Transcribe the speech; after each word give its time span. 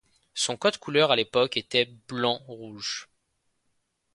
Son 0.33 0.57
code 0.57 0.79
couleur 0.79 1.11
à 1.11 1.15
l’époque 1.15 1.57
était 1.57 1.85
Blanc-Rouge. 2.07 3.07